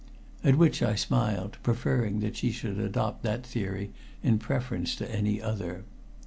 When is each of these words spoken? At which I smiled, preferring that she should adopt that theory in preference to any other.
At 0.43 0.57
which 0.57 0.81
I 0.81 0.95
smiled, 0.95 1.59
preferring 1.61 2.21
that 2.21 2.35
she 2.35 2.51
should 2.51 2.79
adopt 2.79 3.21
that 3.21 3.45
theory 3.45 3.91
in 4.23 4.39
preference 4.39 4.95
to 4.95 5.11
any 5.11 5.39
other. 5.39 5.83